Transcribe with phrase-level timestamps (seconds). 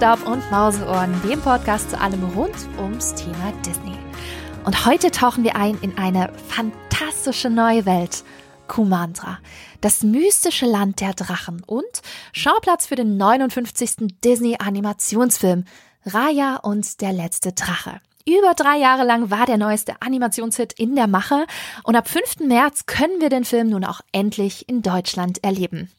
[0.00, 3.98] Feenstaub und Mauseohren, dem Podcast zu allem rund ums Thema Disney.
[4.64, 8.24] Und heute tauchen wir ein in eine fantastische neue Welt.
[8.66, 9.40] Kumandra,
[9.82, 11.84] das mystische Land der Drachen und
[12.32, 14.16] Schauplatz für den 59.
[14.24, 15.64] Disney-Animationsfilm
[16.06, 18.00] Raya und der letzte Drache.
[18.26, 21.44] Über drei Jahre lang war der neueste Animationshit in der Mache
[21.84, 22.40] und ab 5.
[22.46, 25.90] März können wir den Film nun auch endlich in Deutschland erleben.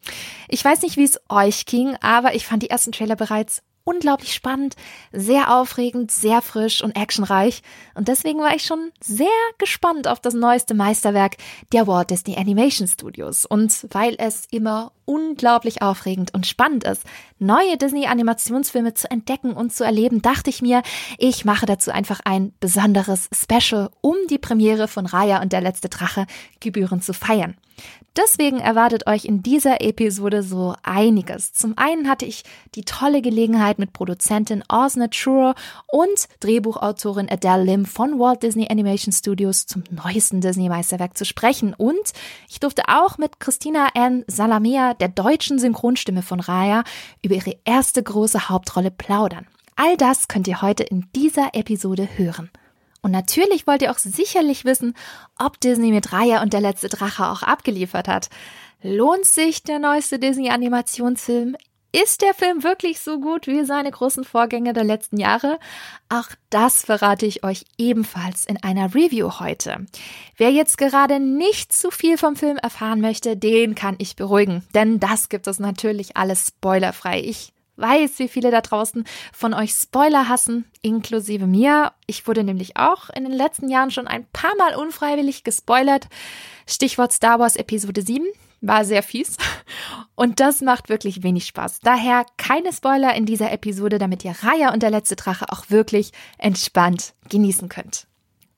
[0.47, 4.33] Ich weiß nicht, wie es euch ging, aber ich fand die ersten Trailer bereits unglaublich
[4.33, 4.75] spannend,
[5.11, 7.61] sehr aufregend, sehr frisch und actionreich.
[7.95, 11.37] Und deswegen war ich schon sehr gespannt auf das neueste Meisterwerk
[11.73, 13.45] der Walt Disney Animation Studios.
[13.45, 17.03] Und weil es immer unglaublich aufregend und spannend ist,
[17.37, 20.83] neue Disney-Animationsfilme zu entdecken und zu erleben, dachte ich mir,
[21.17, 25.89] ich mache dazu einfach ein besonderes Special, um die Premiere von Raya und der letzte
[25.89, 26.27] Drache
[26.59, 27.57] gebührend zu feiern.
[28.17, 31.53] Deswegen erwartet euch in dieser Episode so einiges.
[31.53, 32.43] Zum einen hatte ich
[32.75, 35.53] die tolle Gelegenheit, mit Produzentin Osna Truro
[35.87, 41.73] und Drehbuchautorin Adele Lim von Walt Disney Animation Studios zum neuesten Disney-Meisterwerk zu sprechen.
[41.73, 42.13] Und
[42.49, 46.83] ich durfte auch mit Christina Ann Salamea, der deutschen Synchronstimme von Raya,
[47.23, 49.47] über ihre erste große Hauptrolle plaudern.
[49.75, 52.49] All das könnt ihr heute in dieser Episode hören.
[53.01, 54.93] Und natürlich wollt ihr auch sicherlich wissen,
[55.39, 58.29] ob Disney mit Raya und der letzte Drache auch abgeliefert hat.
[58.83, 61.55] Lohnt sich der neueste Disney-Animationsfilm?
[61.93, 65.59] Ist der Film wirklich so gut wie seine großen Vorgänger der letzten Jahre?
[66.07, 69.85] Auch das verrate ich euch ebenfalls in einer Review heute.
[70.37, 75.01] Wer jetzt gerade nicht zu viel vom Film erfahren möchte, den kann ich beruhigen, denn
[75.01, 77.19] das gibt es natürlich alles spoilerfrei.
[77.19, 79.03] Ich weiß, wie viele da draußen
[79.33, 81.91] von euch Spoiler hassen, inklusive mir.
[82.05, 86.07] Ich wurde nämlich auch in den letzten Jahren schon ein paar Mal unfreiwillig gespoilert.
[86.67, 88.27] Stichwort Star Wars Episode 7
[88.61, 89.37] war sehr fies.
[90.15, 91.79] Und das macht wirklich wenig Spaß.
[91.81, 96.11] Daher keine Spoiler in dieser Episode, damit ihr Raya und der letzte Drache auch wirklich
[96.37, 98.07] entspannt genießen könnt.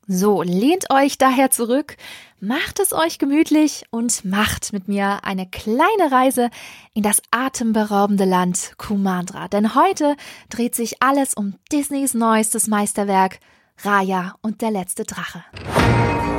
[0.05, 1.95] So, lehnt euch daher zurück,
[2.41, 6.49] macht es euch gemütlich und macht mit mir eine kleine Reise
[6.93, 9.47] in das atemberaubende Land Kumandra.
[9.47, 10.17] Denn heute
[10.49, 13.39] dreht sich alles um Disneys neuestes Meisterwerk,
[13.81, 15.45] Raya und der letzte Drache.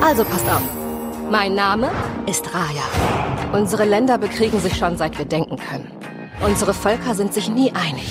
[0.03, 0.84] Also passt auf.
[1.35, 1.91] Mein Name
[2.27, 2.85] ist Raya.
[3.53, 5.91] Unsere Länder bekriegen sich schon seit wir denken können.
[6.41, 8.09] Unsere Völker sind sich nie einig.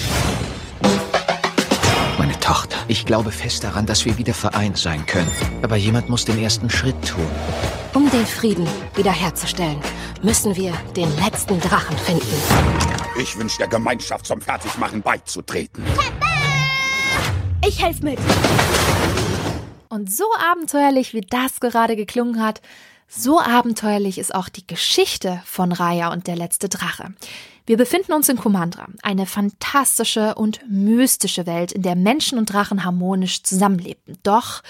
[2.41, 2.75] Tochter.
[2.89, 5.31] Ich glaube fest daran, dass wir wieder vereint sein können.
[5.61, 7.25] Aber jemand muss den ersten Schritt tun.
[7.93, 9.79] Um den Frieden wiederherzustellen,
[10.21, 12.27] müssen wir den letzten Drachen finden.
[13.17, 15.85] Ich wünsche der Gemeinschaft zum Fertigmachen beizutreten.
[17.65, 18.19] Ich helfe mit.
[19.87, 22.61] Und so abenteuerlich, wie das gerade geklungen hat,
[23.15, 27.13] so abenteuerlich ist auch die Geschichte von Raya und der letzte Drache.
[27.65, 32.83] Wir befinden uns in Kumandra, eine fantastische und mystische Welt, in der Menschen und Drachen
[32.83, 34.17] harmonisch zusammenlebten.
[34.23, 34.63] Doch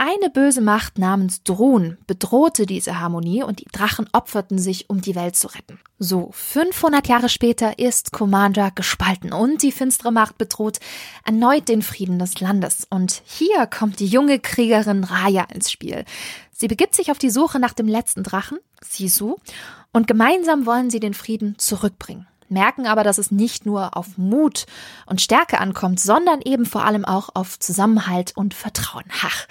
[0.00, 5.14] eine böse Macht namens Drohn bedrohte diese Harmonie und die Drachen opferten sich, um die
[5.14, 5.78] Welt zu retten.
[5.98, 10.78] So, 500 Jahre später ist Commander gespalten und die finstere Macht bedroht
[11.26, 12.86] erneut den Frieden des Landes.
[12.88, 16.06] Und hier kommt die junge Kriegerin Raya ins Spiel.
[16.50, 19.36] Sie begibt sich auf die Suche nach dem letzten Drachen, Sisu,
[19.92, 24.66] und gemeinsam wollen sie den Frieden zurückbringen merken aber, dass es nicht nur auf Mut
[25.06, 29.04] und Stärke ankommt, sondern eben vor allem auch auf Zusammenhalt und Vertrauen.
[29.22, 29.46] Ach,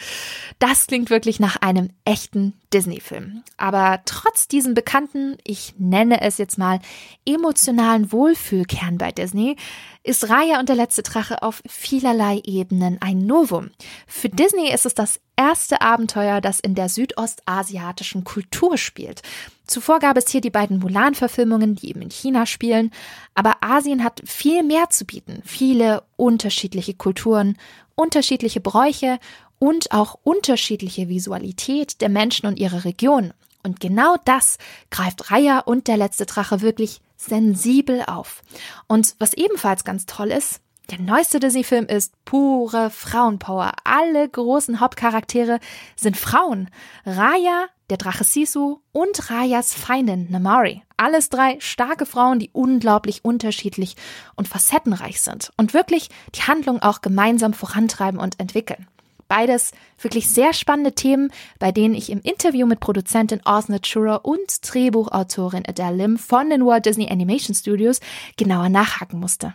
[0.59, 3.43] das klingt wirklich nach einem echten Disney-Film.
[3.57, 6.79] Aber trotz diesem bekannten, ich nenne es jetzt mal,
[7.25, 9.55] emotionalen Wohlfühlkern bei Disney,
[10.03, 13.71] ist Raya und der letzte Drache auf vielerlei Ebenen ein Novum.
[14.07, 19.21] Für Disney ist es das erste Abenteuer, das in der südostasiatischen Kultur spielt.
[19.69, 22.89] Zuvor gab es hier die beiden Mulan-Verfilmungen, die eben in China spielen,
[23.35, 25.43] aber Asien hat viel mehr zu bieten.
[25.45, 27.55] Viele unterschiedliche Kulturen,
[27.93, 29.19] unterschiedliche Bräuche
[29.59, 33.31] und auch unterschiedliche Visualität der Menschen und ihrer Region.
[33.61, 34.57] Und genau das
[34.89, 38.41] greift Raya und der letzte Drache wirklich sensibel auf.
[38.87, 43.73] Und was ebenfalls ganz toll ist, der neueste Disney-Film ist pure Frauenpower.
[43.83, 45.59] Alle großen Hauptcharaktere
[45.95, 46.69] sind Frauen.
[47.05, 50.81] Raya, der Drache Sisu und Rayas Feindin Namari.
[50.97, 53.95] Alles drei starke Frauen, die unglaublich unterschiedlich
[54.35, 58.87] und facettenreich sind und wirklich die Handlung auch gemeinsam vorantreiben und entwickeln.
[59.27, 64.39] Beides wirklich sehr spannende Themen, bei denen ich im Interview mit Produzentin Osna Chura und
[64.63, 67.99] Drehbuchautorin Adele Lim von den Walt Disney Animation Studios
[68.37, 69.53] genauer nachhaken musste.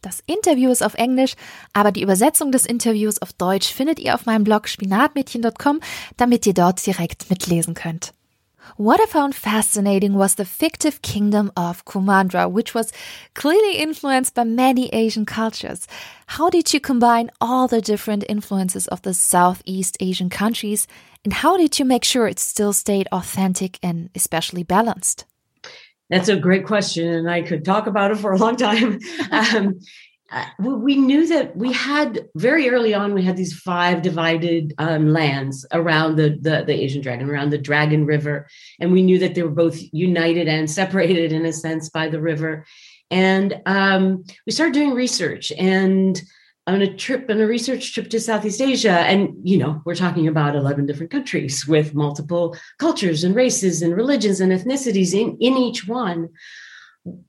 [0.00, 1.34] Das Interview ist auf Englisch,
[1.72, 5.80] aber die Übersetzung des Interviews auf Deutsch findet ihr auf meinem Blog spinatmädchen.com,
[6.16, 8.14] damit ihr dort direkt mitlesen könnt.
[8.76, 12.92] What I found fascinating was the fictive kingdom of Kumandra, which was
[13.34, 15.86] clearly influenced by many Asian cultures.
[16.26, 20.86] How did you combine all the different influences of the Southeast Asian countries,
[21.24, 25.24] and how did you make sure it still stayed authentic and especially balanced?
[26.10, 28.98] That's a great question, and I could talk about it for a long time.
[29.30, 29.80] um,
[30.30, 35.10] uh, we knew that we had very early on we had these five divided um,
[35.10, 38.46] lands around the, the, the asian dragon around the dragon river
[38.78, 42.20] and we knew that they were both united and separated in a sense by the
[42.20, 42.66] river
[43.10, 46.22] and um, we started doing research and
[46.68, 50.28] on a trip on a research trip to southeast asia and you know we're talking
[50.28, 55.56] about 11 different countries with multiple cultures and races and religions and ethnicities in, in
[55.56, 56.28] each one.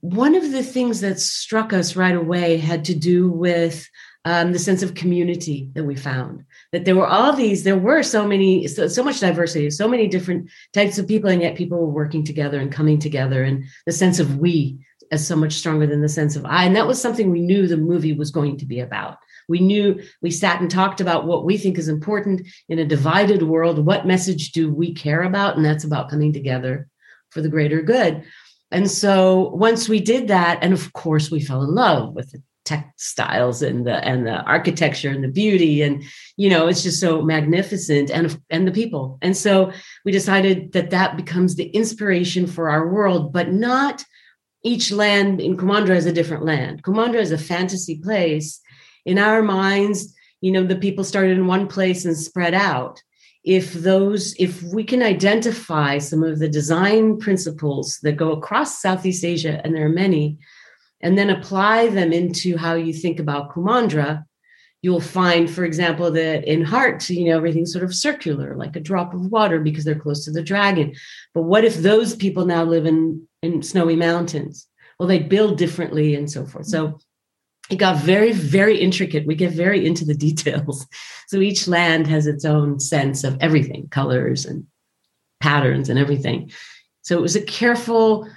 [0.00, 3.88] One of the things that struck us right away had to do with
[4.26, 8.02] um, the sense of community that we found that there were all these there were
[8.02, 11.78] so many so, so much diversity so many different types of people and yet people
[11.78, 14.78] were working together and coming together and the sense of we
[15.10, 17.66] is so much stronger than the sense of i and that was something we knew
[17.66, 19.16] the movie was going to be about
[19.50, 23.42] we knew we sat and talked about what we think is important in a divided
[23.42, 23.84] world.
[23.84, 25.56] What message do we care about?
[25.56, 26.88] And that's about coming together
[27.30, 28.24] for the greater good.
[28.70, 32.40] And so once we did that, and of course we fell in love with the
[32.64, 36.04] textiles and the and the architecture and the beauty and
[36.36, 39.18] you know it's just so magnificent and and the people.
[39.22, 39.72] And so
[40.04, 44.04] we decided that that becomes the inspiration for our world but not
[44.62, 46.82] each land in kumandra is a different land.
[46.84, 48.60] Kumandra is a fantasy place
[49.04, 53.02] in our minds you know the people started in one place and spread out.
[53.44, 59.24] If those if we can identify some of the design principles that go across southeast
[59.24, 60.38] asia and there are many
[61.00, 64.24] and then apply them into how you think about kumandra
[64.82, 68.80] you'll find for example that in heart you know everything's sort of circular like a
[68.80, 70.94] drop of water because they're close to the dragon.
[71.32, 74.66] But what if those people now live in in snowy mountains?
[74.98, 76.66] Well they build differently and so forth.
[76.66, 76.98] So
[77.70, 79.26] it got very, very intricate.
[79.26, 80.86] We get very into the details.
[81.28, 84.66] So each land has its own sense of everything, colors and
[85.40, 86.50] patterns and everything.
[87.02, 88.28] So it was a careful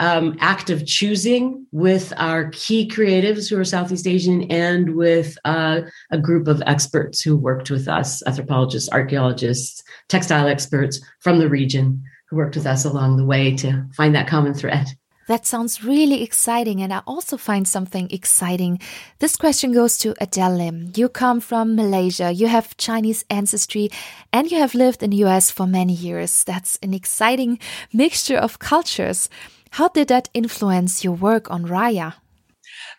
[0.00, 5.80] um, act of choosing with our key creatives who are Southeast Asian and with uh,
[6.10, 12.02] a group of experts who worked with us anthropologists, archaeologists, textile experts from the region
[12.28, 14.86] who worked with us along the way to find that common thread.
[15.28, 18.80] That sounds really exciting, and I also find something exciting.
[19.18, 20.92] This question goes to Adele Lim.
[20.96, 23.90] You come from Malaysia, you have Chinese ancestry,
[24.32, 26.44] and you have lived in the US for many years.
[26.44, 27.58] That's an exciting
[27.92, 29.28] mixture of cultures.
[29.72, 32.14] How did that influence your work on Raya?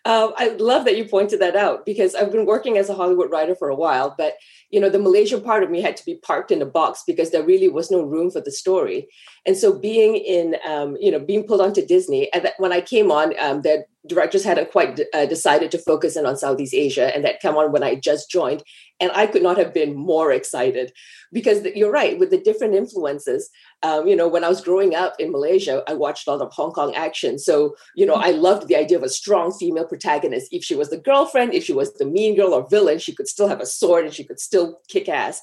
[0.05, 3.31] Uh, I love that you pointed that out because I've been working as a Hollywood
[3.31, 4.35] writer for a while, but
[4.69, 7.31] you know the malaysian part of me had to be parked in a box because
[7.31, 9.07] there really was no room for the story.
[9.45, 12.81] And so being in um, you know being pulled onto disney and that when i
[12.81, 17.13] came on um, the directors hadn't quite uh, decided to focus in on southeast asia
[17.13, 18.63] and that came on when i just joined
[18.99, 20.93] and i could not have been more excited
[21.31, 23.49] because you're right with the different influences
[23.83, 26.53] um, you know when i was growing up in malaysia i watched a lot of
[26.53, 27.39] hong kong action.
[27.39, 30.49] So you know i loved the idea of a strong female protagonist.
[30.51, 33.27] If she was the girlfriend if she was the mean girl or villain she could
[33.27, 35.41] still have a sword and she could still still kick ass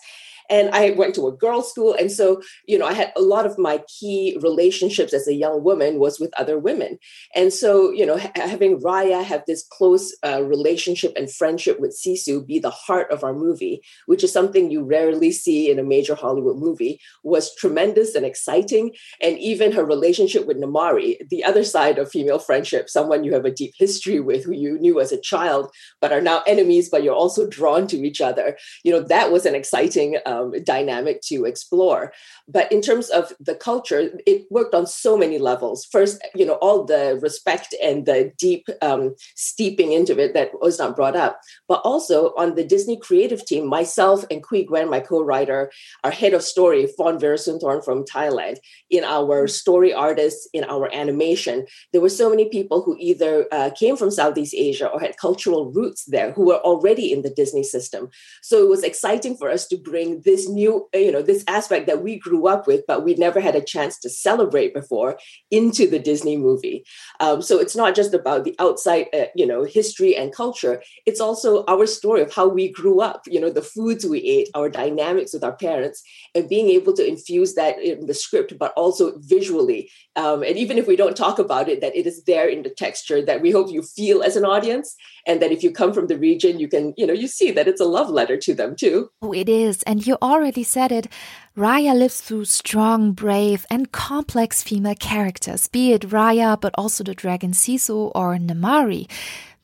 [0.50, 1.95] and I went to a girls' school.
[1.95, 5.62] And so, you know, I had a lot of my key relationships as a young
[5.62, 6.99] woman was with other women.
[7.35, 11.97] And so, you know, ha- having Raya have this close uh, relationship and friendship with
[11.97, 15.85] Sisu be the heart of our movie, which is something you rarely see in a
[15.85, 18.93] major Hollywood movie, was tremendous and exciting.
[19.21, 23.45] And even her relationship with Namari, the other side of female friendship, someone you have
[23.45, 27.03] a deep history with who you knew as a child, but are now enemies, but
[27.03, 28.57] you're also drawn to each other.
[28.85, 32.12] You know, that was an exciting uh, um, dynamic to explore.
[32.49, 35.85] But in terms of the culture, it worked on so many levels.
[35.85, 40.78] First, you know, all the respect and the deep um, steeping into it that was
[40.78, 45.00] not brought up, but also on the Disney creative team, myself and Kui Gwen, my
[45.00, 45.71] co-writer,
[46.05, 48.57] our head of story, Fawn Verasunthorn from Thailand,
[48.90, 49.50] in our mm.
[49.50, 54.11] story artists, in our animation, there were so many people who either uh, came from
[54.11, 58.09] Southeast Asia or had cultural roots there who were already in the Disney system.
[58.43, 62.02] So it was exciting for us to bring this new, you know, this aspect that
[62.02, 65.18] we grew up with, but we never had a chance to celebrate before
[65.50, 66.85] into the Disney movie.
[67.21, 70.83] Um, so it's not just about the outside, uh, you know, history and culture.
[71.06, 74.50] It's also our story of how we grew up, you know, the foods we ate,
[74.54, 76.02] our dynamics with our parents,
[76.35, 79.90] and being able to infuse that in the script, but also visually.
[80.17, 82.71] Um, and even if we don't talk about it, that it is there in the
[82.71, 84.97] texture that we hope you feel as an audience
[85.27, 87.69] and that if you come from the region, you can, you know, you see that
[87.69, 89.11] it's a love letter to them too.
[89.21, 89.83] Oh, it is.
[89.83, 91.09] And you already said it.
[91.57, 97.15] Raya lives through strong, brave, and complex female characters, be it Raya, but also the
[97.15, 99.11] dragon Sisu or Namari.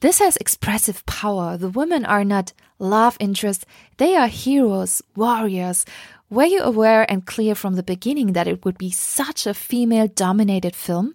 [0.00, 1.56] This has expressive power.
[1.56, 3.64] The women are not love interests,
[3.98, 5.84] they are heroes, warriors.
[6.32, 10.08] Were you aware and clear from the beginning that it would be such a female
[10.08, 11.14] dominated film?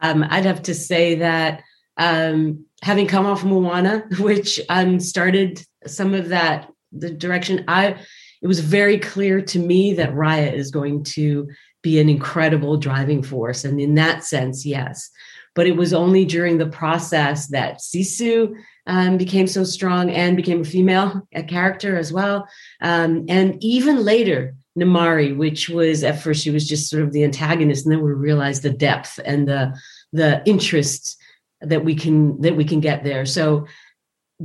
[0.00, 1.62] Um, I'd have to say that
[1.96, 7.96] um, having come off Moana, which um, started some of that the direction, I
[8.42, 11.48] it was very clear to me that Raya is going to
[11.80, 15.08] be an incredible driving force, and in that sense, yes.
[15.54, 18.52] But it was only during the process that Sisu
[18.86, 22.46] um, became so strong and became a female a character as well.
[22.80, 27.24] Um, and even later, Namari, which was at first she was just sort of the
[27.24, 29.78] antagonist, and then we realized the depth and the
[30.12, 31.16] the interest
[31.60, 33.26] that we can that we can get there.
[33.26, 33.66] So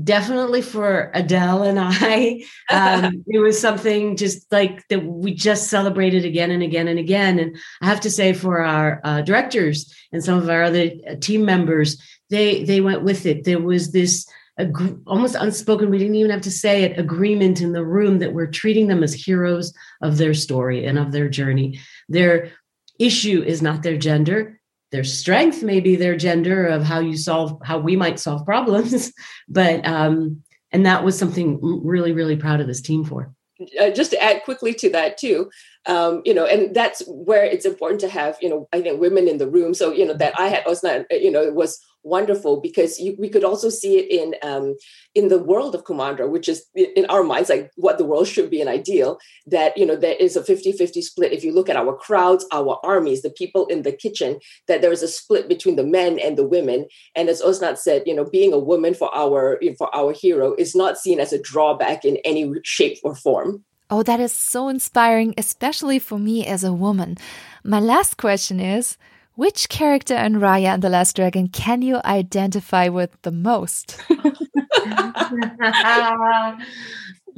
[0.04, 6.25] definitely for Adele and I, um, it was something just like that we just celebrated
[6.25, 7.39] again and again and again.
[7.39, 11.15] And I have to say, for our uh, directors and some of our other uh,
[11.20, 13.44] team members, they they went with it.
[13.44, 14.27] There was this
[14.60, 15.89] ag- almost unspoken.
[15.89, 17.00] We didn't even have to say it.
[17.00, 21.12] Agreement in the room that we're treating them as heroes of their story and of
[21.12, 21.79] their journey.
[22.10, 22.51] Their
[23.00, 24.60] issue is not their gender
[24.91, 29.12] their strength may be their gender of how you solve how we might solve problems
[29.50, 30.41] but um
[30.72, 33.34] and that was something really really proud of this team for
[33.79, 35.50] uh, just to add quickly to that too
[35.86, 39.27] um, you know and that's where it's important to have you know i think women
[39.27, 41.79] in the room so you know that i had was not you know it was
[42.05, 44.75] wonderful because you, we could also see it in um,
[45.13, 48.50] in the world of Kumandra, which is in our minds like what the world should
[48.50, 49.17] be an ideal.
[49.47, 51.33] That you know there is a 50-50 split.
[51.33, 54.91] If you look at our crowds, our armies, the people in the kitchen, that there
[54.91, 56.85] is a split between the men and the women.
[57.15, 60.75] And as Osnat said, you know, being a woman for our for our hero is
[60.75, 63.65] not seen as a drawback in any shape or form.
[63.89, 67.17] Oh, that is so inspiring, especially for me as a woman.
[67.63, 68.97] My last question is
[69.36, 74.01] which character in Raya and the Last Dragon can you identify with the most?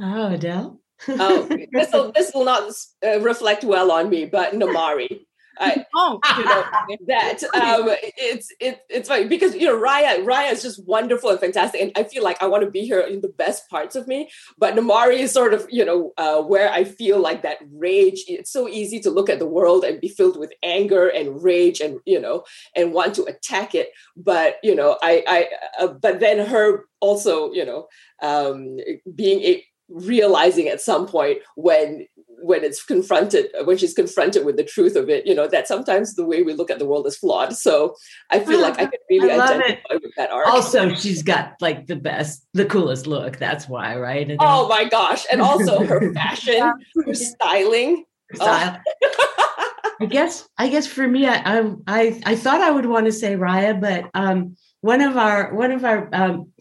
[0.00, 0.80] Adele.
[1.08, 2.72] oh, this will this will not
[3.06, 5.20] uh, reflect well on me, but Namari.
[5.60, 6.64] I, oh, you know,
[7.06, 11.40] that um, it's it, it's funny because you know Raya Raya is just wonderful and
[11.40, 14.06] fantastic, and I feel like I want to be here in the best parts of
[14.06, 14.30] me.
[14.58, 18.24] But Namari is sort of you know uh, where I feel like that rage.
[18.28, 21.80] It's so easy to look at the world and be filled with anger and rage,
[21.80, 23.90] and you know, and want to attack it.
[24.16, 27.88] But you know, I I uh, but then her also you know
[28.22, 28.78] um,
[29.14, 32.06] being a realizing at some point when
[32.40, 36.14] when it's confronted when she's confronted with the truth of it you know that sometimes
[36.14, 37.94] the way we look at the world is flawed so
[38.30, 40.02] i feel like i could really I identify it.
[40.02, 44.28] with that arc also she's got like the best the coolest look that's why right
[44.30, 48.04] and oh my gosh and also her fashion her styling
[48.34, 48.78] Style.
[49.04, 49.54] Oh.
[50.00, 53.34] i guess i guess for me I, I i thought i would want to say
[53.34, 56.52] raya but um one of our one of our um,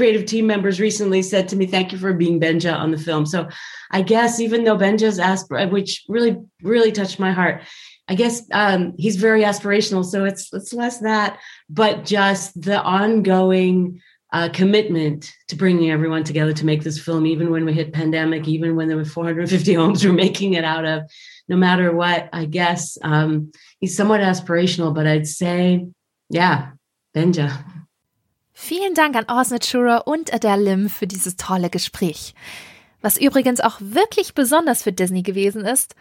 [0.00, 3.26] creative team members recently said to me, "Thank you for being Benja on the film."
[3.26, 3.48] So,
[3.90, 7.64] I guess even though Benja's aspir, which really really touched my heart,
[8.08, 10.02] I guess um, he's very aspirational.
[10.02, 11.38] So it's it's less that,
[11.68, 14.00] but just the ongoing
[14.32, 18.48] uh, commitment to bringing everyone together to make this film, even when we hit pandemic,
[18.48, 21.02] even when there were 450 homes we're making it out of,
[21.46, 22.30] no matter what.
[22.32, 25.88] I guess um, he's somewhat aspirational, but I'd say,
[26.30, 26.70] yeah,
[27.14, 27.79] Benja.
[28.62, 32.34] Vielen Dank an Osnet Schurer und Adele Lim für dieses tolle Gespräch.
[33.00, 35.96] Was übrigens auch wirklich besonders für Disney gewesen ist,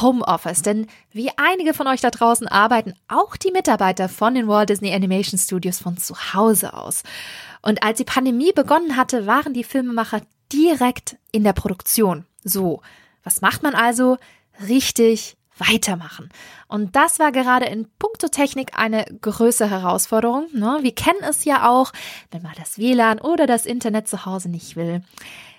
[0.00, 0.62] Homeoffice.
[0.62, 4.92] Denn wie einige von euch da draußen arbeiten auch die Mitarbeiter von den Walt Disney
[4.92, 7.04] Animation Studios von zu Hause aus.
[7.62, 10.22] Und als die Pandemie begonnen hatte, waren die Filmemacher
[10.52, 12.26] direkt in der Produktion.
[12.42, 12.82] So,
[13.22, 14.18] was macht man also?
[14.66, 16.28] Richtig weitermachen.
[16.68, 20.46] Und das war gerade in puncto Technik eine größere Herausforderung.
[20.52, 20.78] Ne?
[20.82, 21.92] Wir kennen es ja auch,
[22.30, 25.02] wenn mal das WLAN oder das Internet zu Hause nicht will.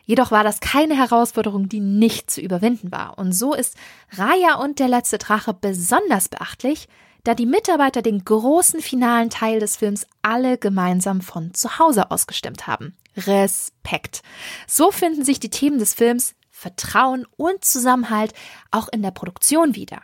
[0.05, 3.17] Jedoch war das keine Herausforderung, die nicht zu überwinden war.
[3.17, 3.75] Und so ist
[4.11, 6.87] Raya und der letzte Drache besonders beachtlich,
[7.23, 12.67] da die Mitarbeiter den großen finalen Teil des Films alle gemeinsam von zu Hause ausgestimmt
[12.67, 12.95] haben.
[13.17, 14.21] Respekt.
[14.67, 18.33] So finden sich die Themen des Films Vertrauen und Zusammenhalt
[18.71, 20.01] auch in der Produktion wieder.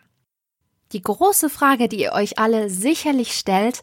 [0.91, 3.81] Die große Frage, die ihr euch alle sicherlich stellt,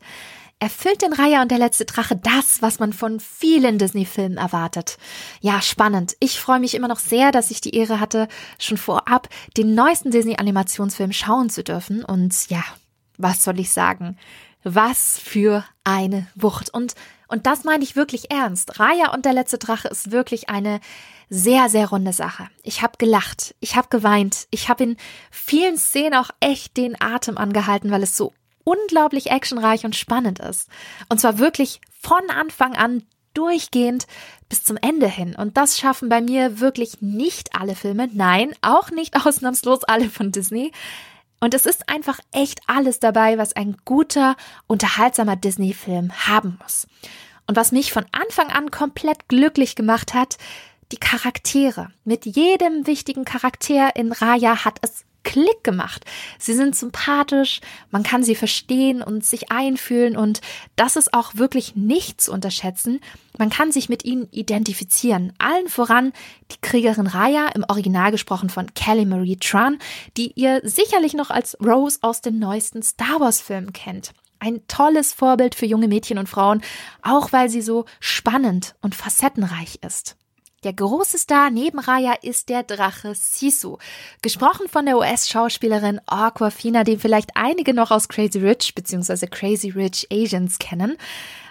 [0.58, 4.98] erfüllt den Raya und der letzte Drache das, was man von vielen Disney-Filmen erwartet?
[5.40, 6.14] Ja, spannend.
[6.20, 10.10] Ich freue mich immer noch sehr, dass ich die Ehre hatte, schon vorab den neuesten
[10.10, 12.04] Disney-Animationsfilm schauen zu dürfen.
[12.04, 12.62] Und ja,
[13.16, 14.18] was soll ich sagen?
[14.62, 16.68] Was für eine Wucht.
[16.74, 16.94] Und
[17.28, 18.78] Und das meine ich wirklich ernst.
[18.78, 20.80] Raya und der letzte Drache ist wirklich eine
[21.30, 22.48] sehr, sehr runde Sache.
[22.62, 24.96] Ich habe gelacht, ich habe geweint, ich habe in
[25.30, 28.32] vielen Szenen auch echt den Atem angehalten, weil es so
[28.64, 30.68] unglaublich actionreich und spannend ist.
[31.08, 33.02] Und zwar wirklich von Anfang an
[33.34, 34.06] durchgehend
[34.48, 35.34] bis zum Ende hin.
[35.36, 38.08] Und das schaffen bei mir wirklich nicht alle Filme.
[38.12, 40.72] Nein, auch nicht ausnahmslos alle von Disney.
[41.40, 46.88] Und es ist einfach echt alles dabei, was ein guter, unterhaltsamer Disney-Film haben muss.
[47.46, 50.36] Und was mich von Anfang an komplett glücklich gemacht hat,
[50.92, 51.90] die Charaktere.
[52.04, 56.06] Mit jedem wichtigen Charakter in Raya hat es Klick gemacht.
[56.38, 60.40] Sie sind sympathisch, man kann sie verstehen und sich einfühlen und
[60.74, 63.00] das ist auch wirklich nicht zu unterschätzen.
[63.36, 65.34] Man kann sich mit ihnen identifizieren.
[65.38, 66.12] Allen voran
[66.50, 69.78] die Kriegerin Raya, im Original gesprochen von Kelly Marie Tran,
[70.16, 74.12] die ihr sicherlich noch als Rose aus den neuesten Star Wars Filmen kennt.
[74.38, 76.62] Ein tolles Vorbild für junge Mädchen und Frauen,
[77.02, 80.16] auch weil sie so spannend und facettenreich ist.
[80.64, 83.78] Der große Star neben Raya ist der Drache Sisu,
[84.22, 89.28] gesprochen von der US-Schauspielerin Aquafina, den vielleicht einige noch aus Crazy Rich bzw.
[89.28, 90.96] Crazy Rich Asians kennen.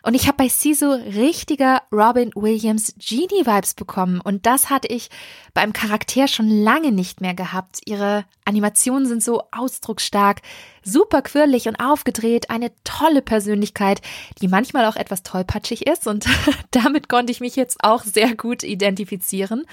[0.08, 5.10] Und ich habe bei Sisu richtiger Robin Williams Genie Vibes bekommen und das hatte ich
[5.54, 7.82] beim Charakter schon lange nicht mehr gehabt.
[7.86, 10.44] Ihre Animationen sind so ausdrucksstark,
[10.82, 14.00] super quirlig und aufgedreht, eine tolle Persönlichkeit,
[14.42, 16.26] die manchmal auch etwas tollpatschig ist und
[16.72, 19.66] damit konnte ich mich jetzt auch sehr gut identifizieren.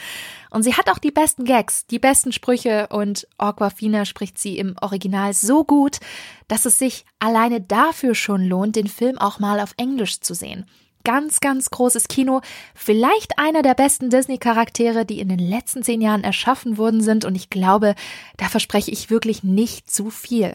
[0.55, 4.77] Und sie hat auch die besten Gags, die besten Sprüche und Aquafina spricht sie im
[4.81, 5.99] Original so gut,
[6.47, 10.65] dass es sich alleine dafür schon lohnt, den Film auch mal auf Englisch zu sehen.
[11.03, 12.41] Ganz, ganz großes Kino.
[12.73, 17.25] Vielleicht einer der besten Disney-Charaktere, die in den letzten zehn Jahren erschaffen worden sind.
[17.25, 17.97] Und ich glaube,
[18.37, 20.55] da verspreche ich wirklich nicht zu viel.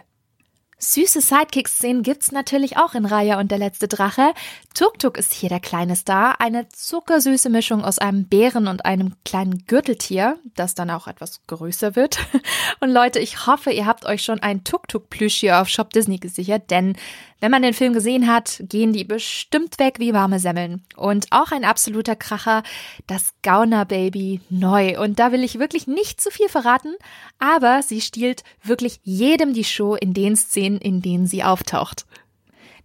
[0.82, 4.34] Süße Sidekick-Szenen gibt's natürlich auch in Raya und der letzte Drache.
[4.74, 9.16] Tuk Tuk ist hier der kleine Star, eine zuckersüße Mischung aus einem Bären und einem
[9.26, 12.20] kleinen Gürteltier, das dann auch etwas größer wird.
[12.80, 16.18] Und Leute, ich hoffe, ihr habt euch schon ein Tuk Tuk Plüschtier auf Shop Disney
[16.18, 16.96] gesichert, denn
[17.42, 20.84] wenn man den Film gesehen hat, gehen die bestimmt weg wie warme Semmeln.
[20.96, 22.64] Und auch ein absoluter Kracher,
[23.08, 25.00] das Gauner Baby neu.
[25.00, 26.96] Und da will ich wirklich nicht zu viel verraten,
[27.40, 32.06] aber sie stiehlt wirklich jedem die Show in den Szenen, in denen sie auftaucht.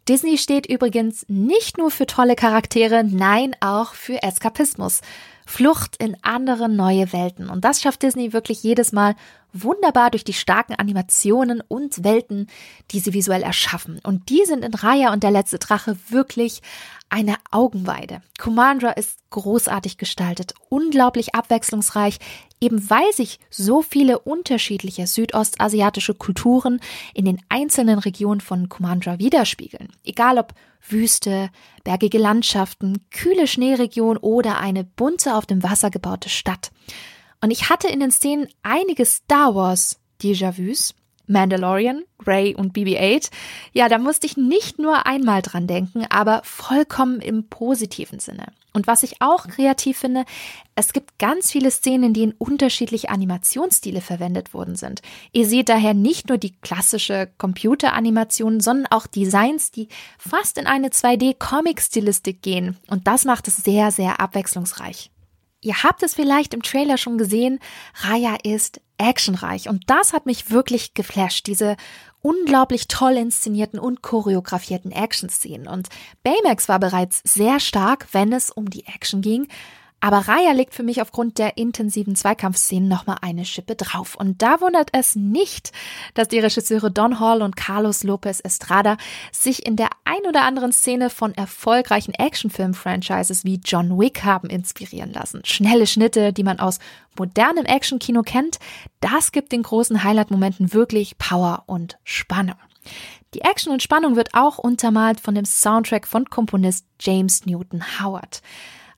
[0.09, 5.01] Disney steht übrigens nicht nur für tolle Charaktere, nein auch für Eskapismus.
[5.47, 7.49] Flucht in andere neue Welten.
[7.51, 9.15] Und das schafft Disney wirklich jedes Mal
[9.55, 12.49] wunderbar durch die starken Animationen und Welten,
[12.91, 14.01] die sie visuell erschaffen.
[14.03, 16.61] Und die sind in Raya und der letzte Drache wirklich
[17.09, 18.23] eine Augenweide.
[18.39, 22.19] Commander ist großartig gestaltet, unglaublich abwechslungsreich,
[22.61, 26.81] eben weil sich so viele unterschiedliche südostasiatische Kulturen
[27.15, 29.89] in den einzelnen Regionen von Commander widerspiegeln.
[30.05, 30.55] Egal ob
[30.87, 31.51] Wüste,
[31.85, 36.73] bergige Landschaften, kühle Schneeregion oder eine bunte auf dem Wasser gebaute Stadt.
[37.45, 40.95] Und ich hatte in den Szenen einige Star Wars Déjà-vus,
[41.27, 43.31] Mandalorian, Ray und BB-8.
[43.75, 48.47] Ja, da musste ich nicht nur einmal dran denken, aber vollkommen im positiven Sinne.
[48.73, 50.25] Und was ich auch kreativ finde,
[50.75, 55.03] es gibt ganz viele Szenen, in denen unterschiedliche Animationsstile verwendet worden sind.
[55.33, 60.89] Ihr seht daher nicht nur die klassische Computeranimation, sondern auch Designs, die fast in eine
[60.89, 62.79] 2D-Comic-Stilistik gehen.
[62.89, 65.11] Und das macht es sehr, sehr abwechslungsreich.
[65.65, 67.59] Ihr habt es vielleicht im Trailer schon gesehen,
[67.95, 71.77] Raya ist actionreich und das hat mich wirklich geflasht, diese
[72.21, 75.67] unglaublich toll inszenierten und choreografierten Action-Szenen.
[75.67, 75.89] Und
[76.23, 79.49] Baymax war bereits sehr stark, wenn es um die Action ging,
[80.05, 84.17] aber Raya legt für mich aufgrund der intensiven Zweikampfszenen nochmal eine Schippe drauf.
[84.17, 85.73] Und da wundert es nicht,
[86.13, 88.99] dass die Regisseure Don Hall und Carlos Lopez Estrada
[89.33, 95.11] sich in der ein oder anderen Szene von erfolgreichen Actionfilm-Franchises wie John Wick haben inspirieren
[95.11, 95.41] lassen.
[95.47, 96.81] Schnelle Schnitte, die man aus
[97.19, 98.59] modernem Actionkino kennt,
[99.01, 102.57] das gibt den großen Highlight-Momenten wirklich Power und Spannung.
[103.33, 108.43] Die Action und Spannung wird auch untermalt von dem Soundtrack von Komponist James Newton Howard.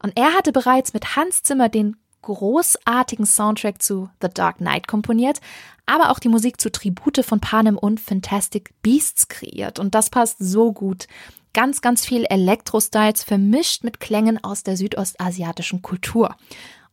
[0.06, 5.40] Und er hatte bereits mit Hans Zimmer den großartigen Soundtrack zu The Dark Knight komponiert,
[5.84, 9.80] aber auch die Musik zu Tribute von Panem und Fantastic Beasts kreiert.
[9.80, 11.08] Und das passt so gut.
[11.54, 16.36] Ganz, ganz viel Elektro-Styles vermischt mit Klängen aus der südostasiatischen Kultur.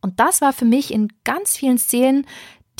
[0.00, 2.26] Und das war für mich in ganz vielen Szenen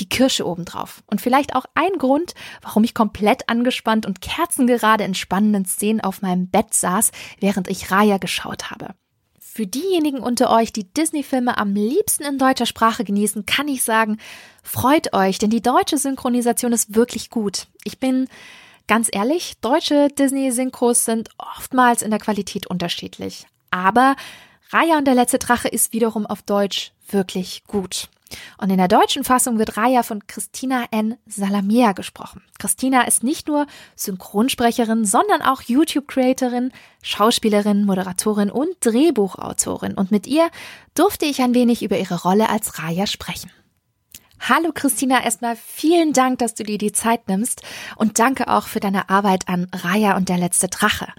[0.00, 1.04] die Kirsche obendrauf.
[1.06, 6.22] Und vielleicht auch ein Grund, warum ich komplett angespannt und kerzengerade in spannenden Szenen auf
[6.22, 8.96] meinem Bett saß, während ich Raya geschaut habe.
[9.56, 14.18] Für diejenigen unter euch, die Disney-Filme am liebsten in deutscher Sprache genießen, kann ich sagen,
[14.64, 17.68] freut euch, denn die deutsche Synchronisation ist wirklich gut.
[17.84, 18.26] Ich bin
[18.88, 23.46] ganz ehrlich, deutsche Disney-Synchros sind oftmals in der Qualität unterschiedlich.
[23.70, 24.16] Aber
[24.74, 28.08] Raya und der letzte Drache ist wiederum auf Deutsch wirklich gut.
[28.58, 31.16] Und in der deutschen Fassung wird Raya von Christina N.
[31.26, 32.42] Salamia gesprochen.
[32.58, 39.94] Christina ist nicht nur Synchronsprecherin, sondern auch YouTube-Creatorin, Schauspielerin, Moderatorin und Drehbuchautorin.
[39.94, 40.50] Und mit ihr
[40.94, 43.52] durfte ich ein wenig über ihre Rolle als Raya sprechen.
[44.46, 47.62] Hallo Christina, erstmal vielen Dank, dass du dir die Zeit nimmst
[47.96, 51.10] und danke auch für deine Arbeit an Raya und der letzte Drache.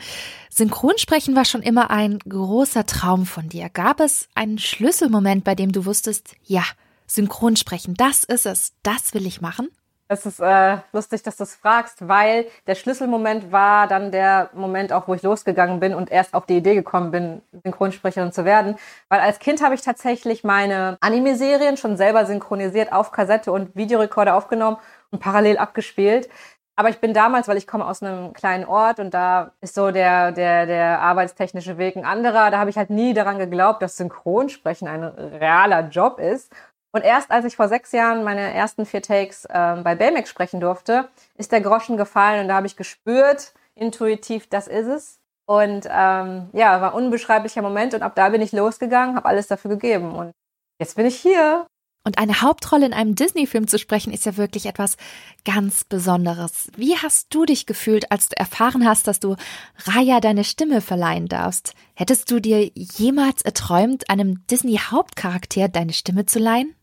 [0.52, 3.70] Synchronsprechen war schon immer ein großer Traum von dir.
[3.70, 6.62] Gab es einen Schlüsselmoment, bei dem du wusstest, ja,
[7.08, 9.70] Synchronsprechen, das ist es, das will ich machen?
[10.08, 14.94] Es ist äh, lustig, dass du es fragst, weil der Schlüsselmoment war dann der Moment
[14.94, 18.76] auch, wo ich losgegangen bin und erst auf die Idee gekommen bin, Synchronsprecherin zu werden.
[19.10, 24.36] Weil als Kind habe ich tatsächlich meine Anime-Serien schon selber synchronisiert auf Kassette und Videorekorder
[24.36, 24.78] aufgenommen
[25.10, 26.30] und parallel abgespielt.
[26.76, 29.90] Aber ich bin damals, weil ich komme aus einem kleinen Ort und da ist so
[29.90, 32.52] der, der, der arbeitstechnische Weg ein anderer.
[32.52, 36.54] Da habe ich halt nie daran geglaubt, dass Synchronsprechen ein realer Job ist.
[36.96, 40.62] Und erst als ich vor sechs Jahren meine ersten vier Takes ähm, bei Baymax sprechen
[40.62, 45.20] durfte, ist der Groschen gefallen und da habe ich gespürt, intuitiv, das ist es.
[45.46, 49.48] Und ähm, ja, war ein unbeschreiblicher Moment und ab da bin ich losgegangen, habe alles
[49.48, 50.32] dafür gegeben und
[50.80, 51.68] jetzt bin ich hier.
[52.06, 54.96] Und eine Hauptrolle in einem Disney-Film zu sprechen, ist ja wirklich etwas
[55.44, 56.72] ganz Besonderes.
[56.78, 59.36] Wie hast du dich gefühlt, als du erfahren hast, dass du
[59.84, 61.74] Raya deine Stimme verleihen darfst?
[61.94, 66.74] Hättest du dir jemals erträumt, einem Disney-Hauptcharakter deine Stimme zu leihen?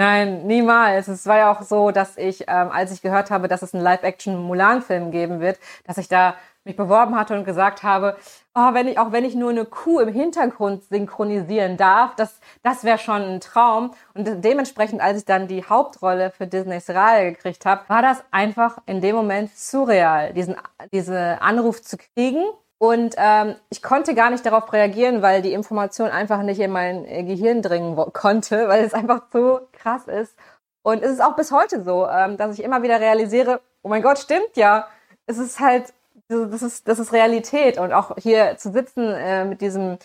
[0.00, 1.08] Nein, niemals.
[1.08, 3.82] Es war ja auch so, dass ich, ähm, als ich gehört habe, dass es einen
[3.82, 8.16] Live-Action-Mulan-Film geben wird, dass ich da mich beworben hatte und gesagt habe,
[8.54, 12.82] oh, wenn ich, auch wenn ich nur eine Kuh im Hintergrund synchronisieren darf, das, das
[12.82, 13.90] wäre schon ein Traum.
[14.14, 18.78] Und dementsprechend, als ich dann die Hauptrolle für Disneys Raya gekriegt habe, war das einfach
[18.86, 20.56] in dem Moment surreal, diesen,
[20.92, 22.42] diese Anruf zu kriegen
[22.82, 27.04] und ähm, ich konnte gar nicht darauf reagieren, weil die Information einfach nicht in mein
[27.04, 30.34] äh, Gehirn dringen konnte, weil es einfach so krass ist.
[30.82, 34.00] Und es ist auch bis heute so, ähm, dass ich immer wieder realisiere, oh mein
[34.00, 34.88] Gott, stimmt ja.
[35.26, 35.92] Es ist halt,
[36.28, 37.76] das ist, das ist Realität.
[37.76, 39.98] Und auch hier zu sitzen äh, mit diesem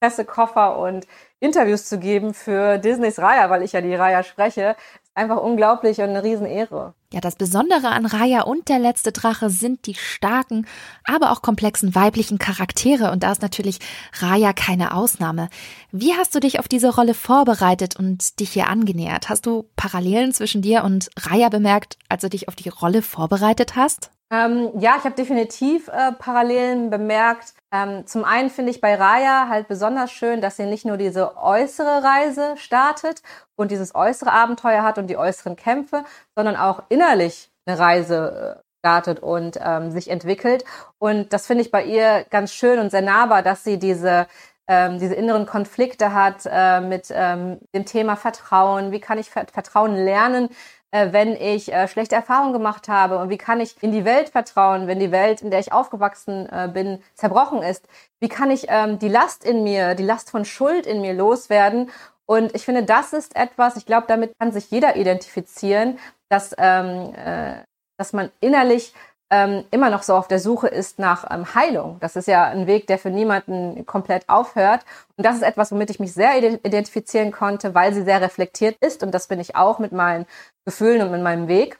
[0.00, 1.06] Pressekoffer und
[1.38, 4.74] Interviews zu geben für Disneys Raya, weil ich ja die Raya spreche,
[5.14, 6.94] einfach unglaublich und eine Riesenehre.
[7.12, 10.66] Ja, das Besondere an Raya und der letzte Drache sind die starken,
[11.04, 13.80] aber auch komplexen weiblichen Charaktere und da ist natürlich
[14.18, 15.50] Raya keine Ausnahme.
[15.90, 19.28] Wie hast du dich auf diese Rolle vorbereitet und dich hier angenähert?
[19.28, 23.76] Hast du Parallelen zwischen dir und Raya bemerkt, als du dich auf die Rolle vorbereitet
[23.76, 24.10] hast?
[24.32, 27.52] Ähm, ja, ich habe definitiv äh, Parallelen bemerkt.
[27.70, 31.36] Ähm, zum einen finde ich bei Raya halt besonders schön, dass sie nicht nur diese
[31.36, 33.22] äußere Reise startet
[33.56, 38.62] und dieses äußere Abenteuer hat und die äußeren Kämpfe, sondern auch innerlich eine Reise äh,
[38.80, 40.64] startet und ähm, sich entwickelt.
[40.98, 44.26] Und das finde ich bei ihr ganz schön und sehr nahbar, dass sie diese
[44.68, 48.92] ähm, diese inneren Konflikte hat äh, mit ähm, dem Thema Vertrauen.
[48.92, 50.48] Wie kann ich Vertrauen lernen?
[50.92, 54.28] Äh, wenn ich äh, schlechte Erfahrungen gemacht habe und wie kann ich in die Welt
[54.28, 57.88] vertrauen, wenn die Welt, in der ich aufgewachsen äh, bin, zerbrochen ist.
[58.20, 61.90] Wie kann ich ähm, die Last in mir, die Last von Schuld in mir loswerden?
[62.26, 67.14] Und ich finde, das ist etwas, ich glaube, damit kann sich jeder identifizieren, dass, ähm,
[67.14, 67.62] äh,
[67.98, 68.94] dass man innerlich
[69.32, 71.96] ähm, immer noch so auf der Suche ist nach ähm, Heilung.
[72.00, 74.84] Das ist ja ein Weg, der für niemanden komplett aufhört.
[75.16, 79.02] Und das ist etwas, womit ich mich sehr identifizieren konnte, weil sie sehr reflektiert ist.
[79.02, 80.26] Und das bin ich auch mit meinen
[80.66, 81.78] Gefühlen und mit meinem Weg.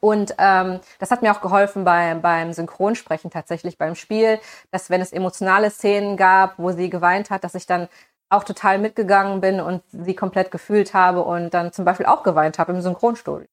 [0.00, 4.38] Und ähm, das hat mir auch geholfen beim, beim Synchronsprechen tatsächlich beim Spiel,
[4.70, 7.88] dass wenn es emotionale Szenen gab, wo sie geweint hat, dass ich dann
[8.28, 12.58] auch total mitgegangen bin und sie komplett gefühlt habe und dann zum Beispiel auch geweint
[12.58, 13.46] habe im Synchronstudio.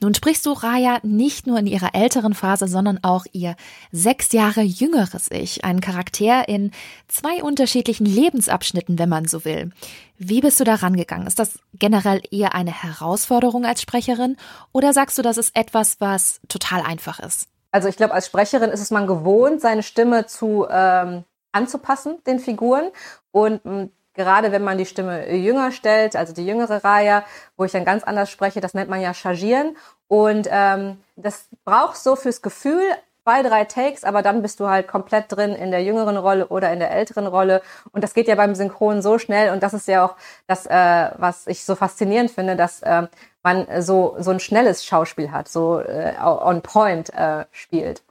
[0.00, 3.56] Nun sprichst du Raya nicht nur in ihrer älteren Phase, sondern auch ihr
[3.92, 6.70] sechs Jahre jüngeres Ich, ein Charakter in
[7.08, 9.70] zwei unterschiedlichen Lebensabschnitten, wenn man so will.
[10.16, 11.26] Wie bist du da rangegangen?
[11.26, 14.36] Ist das generell eher eine Herausforderung als Sprecherin
[14.72, 17.48] oder sagst du, das ist etwas, was total einfach ist?
[17.72, 22.38] Also ich glaube, als Sprecherin ist es man gewohnt, seine Stimme zu ähm, anzupassen, den
[22.38, 22.90] Figuren.
[23.32, 27.24] Und mm, gerade wenn man die Stimme jünger stellt, also die jüngere Raya,
[27.56, 29.76] wo ich dann ganz anders spreche, das nennt man ja Chargieren.
[30.08, 32.82] Und ähm, das brauchst so fürs Gefühl
[33.24, 36.72] zwei, drei Takes, aber dann bist du halt komplett drin in der jüngeren Rolle oder
[36.72, 37.62] in der älteren Rolle.
[37.90, 39.52] Und das geht ja beim Synchron so schnell.
[39.52, 40.14] Und das ist ja auch
[40.46, 43.08] das, äh, was ich so faszinierend finde, dass äh,
[43.42, 48.03] man so, so ein schnelles Schauspiel hat, so äh, on point äh, spielt.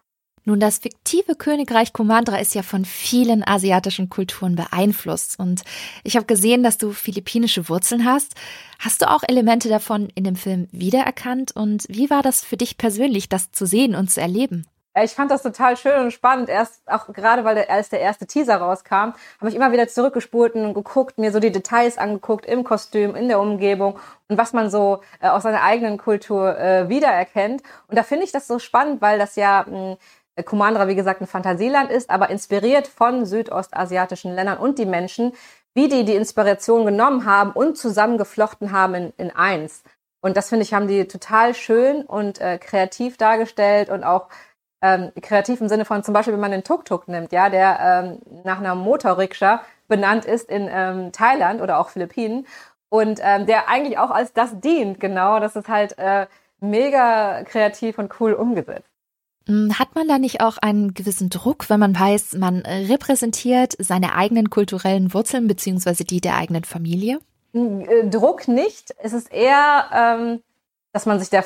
[0.45, 5.61] Nun, das fiktive Königreich Kumandra ist ja von vielen asiatischen Kulturen beeinflusst und
[6.03, 8.35] ich habe gesehen, dass du philippinische Wurzeln hast.
[8.77, 12.77] Hast du auch Elemente davon in dem Film wiedererkannt und wie war das für dich
[12.77, 14.65] persönlich, das zu sehen und zu erleben?
[15.01, 16.49] ich fand das total schön und spannend.
[16.49, 20.53] Erst auch gerade, weil der, als der erste Teaser rauskam, habe ich immer wieder zurückgespult
[20.53, 24.69] und geguckt, mir so die Details angeguckt im Kostüm, in der Umgebung und was man
[24.69, 27.63] so äh, aus seiner eigenen Kultur äh, wiedererkennt.
[27.87, 29.97] Und da finde ich das so spannend, weil das ja mh, hm,
[30.41, 35.33] Kumandra, wie gesagt, ein Fantasieland ist, aber inspiriert von südostasiatischen Ländern und die Menschen,
[35.75, 39.83] wie die die Inspiration genommen haben und zusammengeflochten haben in, in eins.
[40.21, 44.29] Und das finde ich, haben die total schön und äh, kreativ dargestellt und auch
[44.81, 48.43] ähm, kreativ im Sinne von zum Beispiel, wenn man den Tuk-Tuk nimmt, ja, der ähm,
[48.43, 52.47] nach einer Motorrikscha benannt ist in ähm, Thailand oder auch Philippinen
[52.89, 55.39] und ähm, der eigentlich auch als das dient, genau.
[55.39, 56.27] Das ist halt äh,
[56.59, 58.92] mega kreativ und cool umgesetzt.
[59.45, 64.15] Hm, hat man da nicht auch einen gewissen Druck, wenn man weiß, man repräsentiert seine
[64.15, 67.19] eigenen kulturellen Wurzeln beziehungsweise die der eigenen Familie?
[67.53, 68.95] Äh, Druck nicht.
[68.99, 70.41] Es ist eher, ähm,
[70.93, 71.45] dass man sich der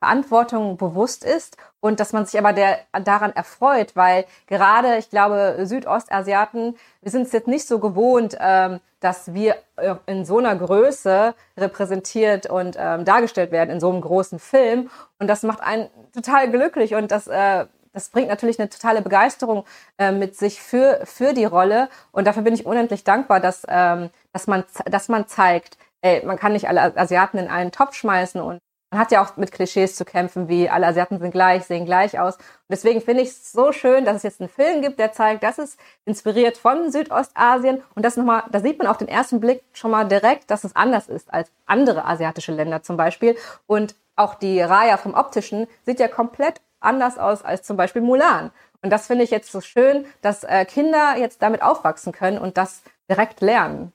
[0.00, 5.58] Verantwortung bewusst ist und dass man sich aber der, daran erfreut, weil gerade, ich glaube,
[5.62, 10.56] Südostasiaten, wir sind es jetzt nicht so gewohnt, ähm, dass wir äh, in so einer
[10.56, 14.90] Größe repräsentiert und ähm, dargestellt werden in so einem großen Film.
[15.18, 19.64] Und das macht einen total glücklich und das, äh, das bringt natürlich eine totale Begeisterung
[19.98, 21.88] äh, mit sich für, für die Rolle.
[22.10, 26.38] Und dafür bin ich unendlich dankbar, dass, ähm, dass, man, dass man zeigt, ey, man
[26.38, 29.96] kann nicht alle Asiaten in einen Topf schmeißen und man hat ja auch mit Klischees
[29.96, 32.36] zu kämpfen, wie alle Asiaten sind gleich, sehen gleich aus.
[32.36, 35.42] Und deswegen finde ich es so schön, dass es jetzt einen Film gibt, der zeigt,
[35.42, 37.82] das ist inspiriert von Südostasien.
[37.94, 40.74] Und das nochmal, da sieht man auf den ersten Blick schon mal direkt, dass es
[40.74, 43.36] anders ist als andere asiatische Länder zum Beispiel.
[43.66, 48.50] Und auch die Raya vom Optischen sieht ja komplett anders aus als zum Beispiel Mulan.
[48.82, 52.56] Und das finde ich jetzt so schön, dass äh, Kinder jetzt damit aufwachsen können und
[52.56, 53.92] das direkt lernen.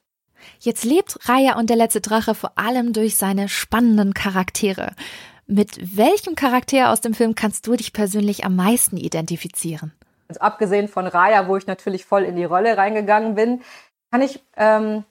[0.59, 4.91] Jetzt lebt Raya und der letzte Drache vor allem durch seine spannenden Charaktere.
[5.45, 9.93] Mit welchem Charakter aus dem Film kannst du dich persönlich am meisten identifizieren?
[10.29, 13.61] Also abgesehen von Raya, wo ich natürlich voll in die Rolle reingegangen bin,
[14.11, 15.03] kann ich ähm,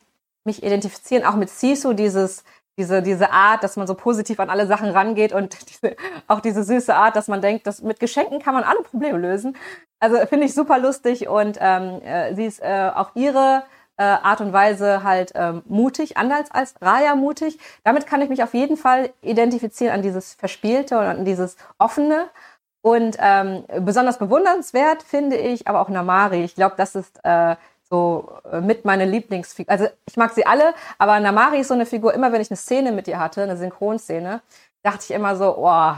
[0.44, 2.44] mich identifizieren, auch mit Sisu, dieses,
[2.78, 6.64] diese, diese Art, dass man so positiv an alle Sachen rangeht und diese, auch diese
[6.64, 9.56] süße Art, dass man denkt, dass mit Geschenken kann man alle Probleme lösen.
[10.00, 13.64] Also finde ich super lustig und ähm, äh, sie ist äh, auch ihre
[14.02, 17.58] äh, Art und Weise halt ähm, mutig, anders als Raya mutig.
[17.84, 22.28] Damit kann ich mich auf jeden Fall identifizieren an dieses Verspielte und an dieses Offene.
[22.82, 26.42] Und ähm, besonders bewundernswert finde ich aber auch Namari.
[26.42, 27.54] Ich glaube, das ist äh,
[27.88, 29.70] so äh, mit meine Lieblingsfigur.
[29.70, 32.56] Also ich mag sie alle, aber Namari ist so eine Figur, immer wenn ich eine
[32.56, 34.40] Szene mit ihr hatte, eine Synchronszene,
[34.82, 35.92] dachte ich immer so, oh,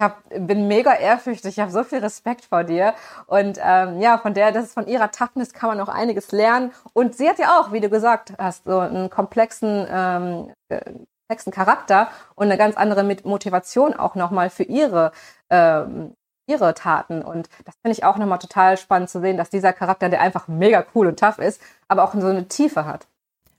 [0.00, 2.94] hab, bin mega ehrfürchtig, ich habe so viel Respekt vor dir.
[3.26, 6.72] Und ähm, ja, von der, das ist von ihrer Toughness kann man auch einiges lernen.
[6.92, 10.80] Und sie hat ja auch, wie du gesagt hast, so einen komplexen, ähm, äh,
[11.26, 15.12] komplexen Charakter und eine ganz andere Motivation auch nochmal für ihre,
[15.50, 16.14] ähm,
[16.46, 17.22] ihre Taten.
[17.22, 20.46] Und das finde ich auch nochmal total spannend zu sehen, dass dieser Charakter, der einfach
[20.46, 23.06] mega cool und tough ist, aber auch so eine Tiefe hat.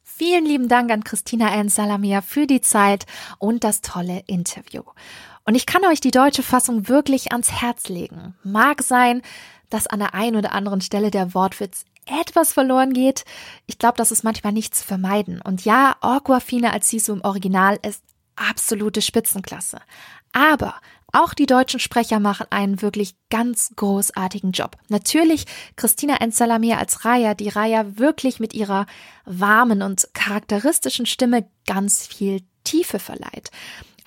[0.03, 1.67] Vielen lieben Dank an Christina N.
[1.67, 3.05] Salamia für die Zeit
[3.39, 4.83] und das tolle Interview.
[5.47, 8.35] Und ich kann euch die deutsche Fassung wirklich ans Herz legen.
[8.43, 9.21] Mag sein,
[9.69, 13.23] dass an der einen oder anderen Stelle der Wortwitz etwas verloren geht.
[13.65, 15.41] Ich glaube, das ist manchmal nicht zu vermeiden.
[15.41, 18.03] Und ja, Aquafina als Sisu im Original ist
[18.35, 19.79] absolute Spitzenklasse.
[20.33, 20.75] Aber
[21.13, 24.75] auch die deutschen Sprecher machen einen wirklich ganz großartigen Job.
[24.89, 25.45] Natürlich
[25.77, 28.85] Christina Ensalamir als Raya, die Raya wirklich mit ihrer
[29.23, 33.49] warmen und charakteristischen Stimme ganz viel Tiefe verleiht.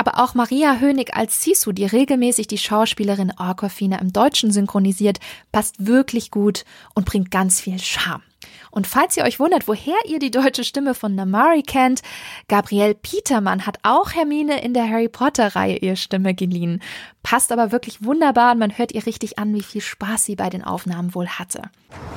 [0.00, 5.18] Aber auch Maria Hönig als Sisu, die regelmäßig die Schauspielerin Aquafina im Deutschen synchronisiert,
[5.52, 8.22] passt wirklich gut und bringt ganz viel Charme.
[8.70, 12.00] Und falls ihr euch wundert, woher ihr die deutsche Stimme von Namari kennt,
[12.48, 16.80] Gabrielle Petermann hat auch Hermine in der Harry Potter Reihe ihr Stimme geliehen.
[17.22, 20.48] Passt aber wirklich wunderbar und man hört ihr richtig an, wie viel Spaß sie bei
[20.48, 21.60] den Aufnahmen wohl hatte.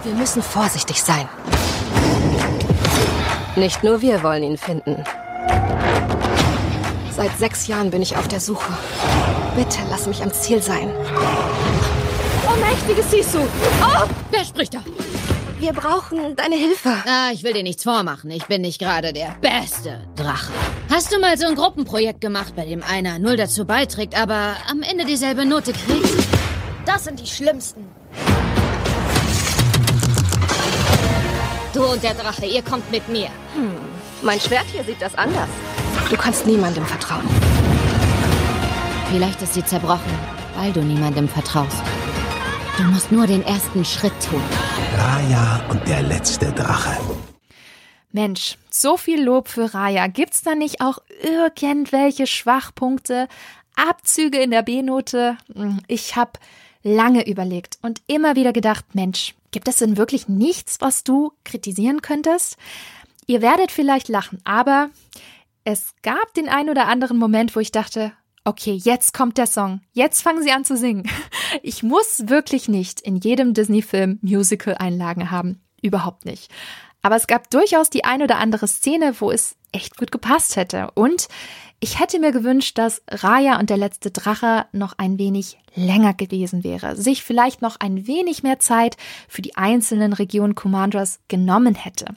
[0.06, 1.28] Wir müssen vorsichtig sein.
[3.58, 5.04] Nicht nur wir wollen ihn finden.
[7.15, 8.73] Seit sechs Jahren bin ich auf der Suche.
[9.56, 10.91] Bitte lass mich am Ziel sein.
[12.47, 13.39] Oh, mächtiges Sisu!
[13.39, 14.80] Oh, wer spricht da?
[15.60, 16.89] Wir brauchen deine Hilfe.
[17.06, 18.32] Ah, ich will dir nichts vormachen.
[18.32, 20.52] Ich bin nicht gerade der beste Drache.
[20.91, 24.82] Hast du mal so ein Gruppenprojekt gemacht, bei dem einer null dazu beiträgt, aber am
[24.82, 26.28] Ende dieselbe Note kriegt?
[26.86, 27.88] Das sind die schlimmsten.
[31.73, 33.30] Du und der Drache, ihr kommt mit mir.
[33.54, 33.78] Hm,
[34.23, 35.49] mein Schwert hier sieht das anders.
[36.10, 37.27] Du kannst niemandem vertrauen.
[39.10, 40.12] Vielleicht ist sie zerbrochen,
[40.56, 41.82] weil du niemandem vertraust.
[42.77, 44.41] Du musst nur den ersten Schritt tun.
[44.97, 46.97] Raya und der letzte Drache.
[48.12, 50.08] Mensch, so viel Lob für Raya.
[50.08, 53.27] Gibt's da nicht auch irgendwelche Schwachpunkte,
[53.75, 55.38] Abzüge in der B-Note?
[55.56, 56.34] Hm, ich habe
[56.84, 62.01] lange überlegt und immer wieder gedacht, Mensch, gibt es denn wirklich nichts, was du kritisieren
[62.01, 62.58] könntest?
[63.25, 64.89] Ihr werdet vielleicht lachen, aber
[65.63, 68.12] es gab den ein oder anderen Moment, wo ich dachte,
[68.45, 71.10] okay, jetzt kommt der Song, jetzt fangen sie an zu singen.
[71.62, 75.62] Ich muss wirklich nicht in jedem Disney-Film Musical-Einlagen haben.
[75.84, 76.49] Überhaupt nicht.
[77.04, 80.89] Aber es gab durchaus die ein oder andere Szene, wo es echt gut gepasst hätte.
[80.95, 81.28] Und
[81.80, 86.63] ich hätte mir gewünscht, dass Raya und der letzte Drache noch ein wenig länger gewesen
[86.63, 88.97] wäre, sich vielleicht noch ein wenig mehr Zeit
[89.28, 92.15] für die einzelnen Regionen Commanders genommen hätte.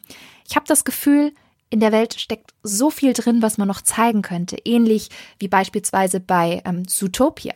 [0.48, 1.34] Ich habe das Gefühl,
[1.70, 6.20] in der Welt steckt so viel drin, was man noch zeigen könnte, ähnlich wie beispielsweise
[6.20, 7.54] bei ähm, Zootopia.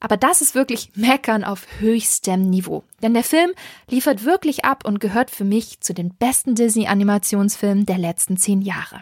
[0.00, 2.82] Aber das ist wirklich Meckern auf höchstem Niveau.
[3.02, 3.52] Denn der Film
[3.88, 9.00] liefert wirklich ab und gehört für mich zu den besten Disney-Animationsfilmen der letzten zehn Jahre.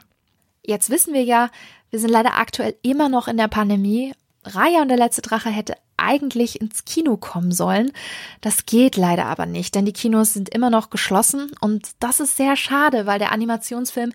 [0.63, 1.49] Jetzt wissen wir ja,
[1.91, 4.13] wir sind leider aktuell immer noch in der Pandemie.
[4.45, 7.93] Raya und der letzte Drache hätte eigentlich ins Kino kommen sollen.
[8.41, 12.37] Das geht leider aber nicht, denn die Kinos sind immer noch geschlossen und das ist
[12.37, 14.13] sehr schade, weil der Animationsfilm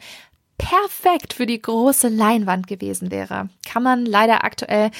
[0.58, 3.50] perfekt für die große Leinwand gewesen wäre.
[3.68, 4.92] Kann man leider aktuell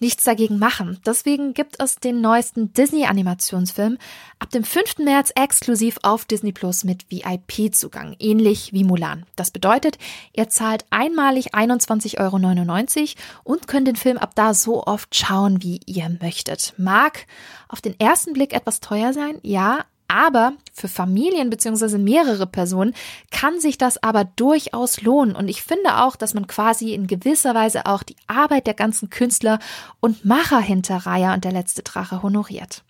[0.00, 1.00] nichts dagegen machen.
[1.06, 3.98] Deswegen gibt es den neuesten Disney-Animationsfilm
[4.38, 4.98] ab dem 5.
[4.98, 9.24] März exklusiv auf Disney Plus mit VIP-Zugang, ähnlich wie Mulan.
[9.36, 9.98] Das bedeutet,
[10.32, 15.80] ihr zahlt einmalig 21,99 Euro und könnt den Film ab da so oft schauen, wie
[15.86, 16.74] ihr möchtet.
[16.76, 17.26] Mag
[17.68, 21.98] auf den ersten Blick etwas teuer sein, ja, aber für Familien bzw.
[21.98, 22.94] mehrere Personen
[23.30, 25.36] kann sich das aber durchaus lohnen.
[25.36, 29.10] Und ich finde auch, dass man quasi in gewisser Weise auch die Arbeit der ganzen
[29.10, 29.58] Künstler
[30.00, 32.82] und Macher hinter Raya und der letzte Drache honoriert.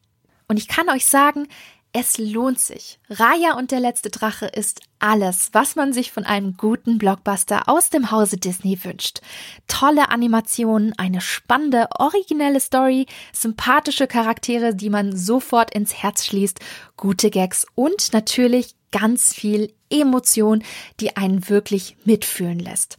[0.48, 1.48] Und ich kann euch sagen,
[1.97, 2.99] es lohnt sich.
[3.09, 7.89] Raya und der letzte Drache ist alles, was man sich von einem guten Blockbuster aus
[7.89, 9.21] dem Hause Disney wünscht.
[9.69, 16.59] Tolle Animationen, eine spannende, originelle Story, sympathische Charaktere, die man sofort ins Herz schließt,
[16.97, 20.65] gute Gags und natürlich ganz viel Emotion,
[20.99, 22.99] die einen wirklich mitfühlen lässt.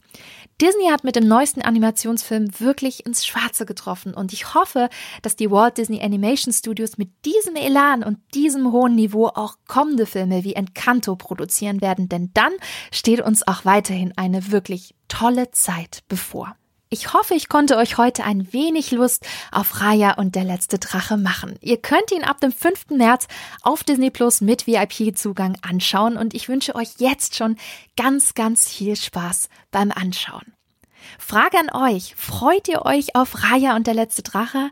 [0.60, 4.88] Disney hat mit dem neuesten Animationsfilm wirklich ins Schwarze getroffen und ich hoffe,
[5.20, 10.06] dass die Walt Disney Animation Studios mit diesem Elan und diesem hohen Niveau auch kommende
[10.06, 12.52] Filme wie Encanto produzieren werden, denn dann
[12.90, 16.56] steht uns auch weiterhin eine wirklich tolle Zeit bevor.
[16.88, 21.16] Ich hoffe, ich konnte euch heute ein wenig Lust auf Raya und der letzte Drache
[21.16, 21.58] machen.
[21.60, 22.90] Ihr könnt ihn ab dem 5.
[22.90, 23.26] März
[23.62, 27.56] auf Disney Plus mit VIP-Zugang anschauen und ich wünsche euch jetzt schon
[27.96, 30.54] ganz, ganz viel Spaß beim Anschauen.
[31.18, 34.70] Frage an euch, freut ihr euch auf Raya und der letzte Drache?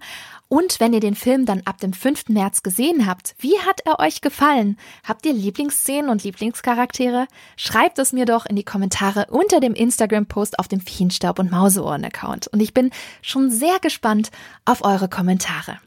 [0.55, 2.29] Und wenn ihr den Film dann ab dem 5.
[2.29, 4.79] März gesehen habt, wie hat er euch gefallen?
[5.03, 7.27] Habt ihr Lieblingsszenen und Lieblingscharaktere?
[7.57, 12.47] Schreibt es mir doch in die Kommentare unter dem Instagram-Post auf dem Feenstaub und Mauseohren-Account.
[12.47, 14.31] Und ich bin schon sehr gespannt
[14.65, 15.81] auf eure Kommentare.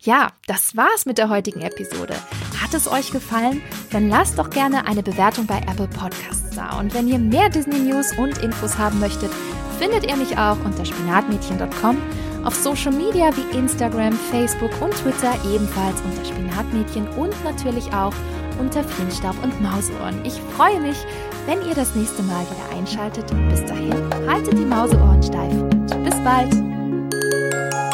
[0.00, 2.14] Ja, das war's mit der heutigen Episode.
[2.62, 3.62] Hat es euch gefallen?
[3.90, 6.78] Dann lasst doch gerne eine Bewertung bei Apple Podcasts da.
[6.78, 9.30] Und wenn ihr mehr Disney News und Infos haben möchtet,
[9.78, 11.96] findet ihr mich auch unter spinatmädchen.com
[12.44, 18.14] auf Social Media wie Instagram, Facebook und Twitter ebenfalls unter Spinatmädchen und natürlich auch
[18.58, 20.20] unter Feenstaub und Mauseohren.
[20.24, 20.96] Ich freue mich,
[21.46, 23.26] wenn ihr das nächste Mal wieder einschaltet.
[23.48, 23.94] Bis dahin,
[24.28, 27.89] haltet die Mauseohren steif und bis bald.